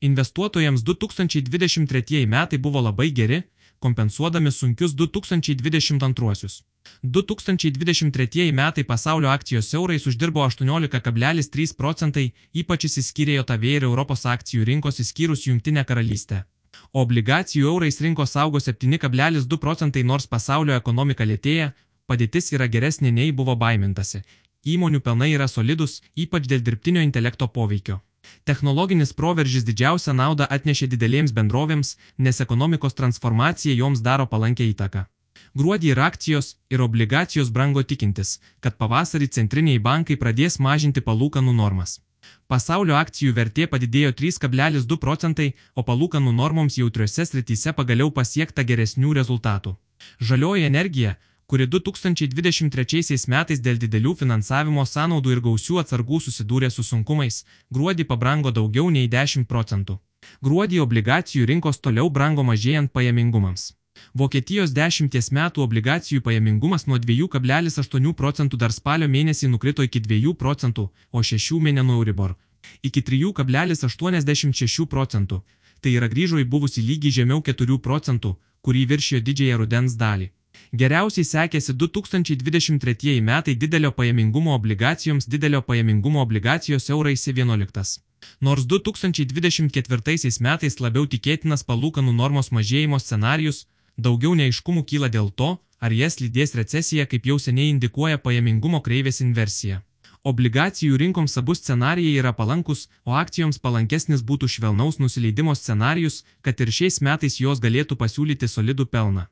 [0.00, 3.42] Investuotojams 2023 metai buvo labai geri,
[3.78, 6.62] kompensuodami sunkius 2022.
[7.02, 15.00] 2023 metai pasaulio akcijos eurais uždirbo 18,3 procentai, ypač įsiskyrė JAV ir Europos akcijų rinkos
[15.02, 16.44] įskyrus Junktinę karalystę.
[16.92, 21.72] Obligacijų eurais rinkos augo 7,2 procentai nors pasaulio ekonomika lėtėja,
[22.06, 24.22] padėtis yra geresnė nei buvo baimintasi.
[24.64, 28.00] Įmonių pelnai yra solidus, ypač dėl dirbtinio intelekto poveikio.
[28.44, 35.04] Technologinis proveržis didžiausią naudą atnešė didelėms bendrovėms, nes ekonomikos transformacija joms daro palankę įtaką.
[35.58, 41.98] Gruodį ir akcijos, ir obligacijos brango tikintis, kad pavasarį centriniai bankai pradės mažinti palūkanų normas.
[42.52, 49.76] Pasaulio akcijų vertė padidėjo 3,2 procentai, o palūkanų normoms jautriuose srityse pagaliau pasiekta geresnių rezultatų.
[50.30, 51.16] Žalioji energija,
[51.48, 58.52] kuri 2023 metais dėl didelių finansavimo sąnaudų ir gausių atsargų susidūrė su sunkumais, gruodį pabrango
[58.52, 59.96] daugiau nei 10 procentų.
[60.44, 63.72] Gruodį obligacijų rinkos toliau brango mažėjant pajamingumams.
[64.14, 70.90] Vokietijos 10 metų obligacijų pajamingumas nuo 2,8 procentų dar spalio mėnesį nukrito iki 2 procentų,
[71.10, 72.36] o 6 mėnesių Euribor
[72.82, 75.42] iki 3,86 procentų.
[75.80, 80.32] Tai yra grįžo į buvusį lygį žemiau 4 procentų, kurį viršijo didžiąją rudens dalį.
[80.72, 88.00] Geriausiai sekėsi 2023 metai didelio pajamingumo obligacijoms didelio pajamingumo obligacijos eurais 11.
[88.40, 95.92] Nors 2024 metais labiau tikėtinas palūkanų normos mažėjimo scenarius, daugiau neiškumų kyla dėl to, ar
[95.92, 99.80] jas lydės recesija kaip jau seniai indikuoja pajamingumo kreivės inversija.
[100.24, 106.68] Obligacijų rinkoms abu scenarijai yra palankus, o akcijoms palankesnis būtų švelnaus nusileidimo scenarius, kad ir
[106.68, 109.28] šiais metais jos galėtų pasiūlyti solidų pelną.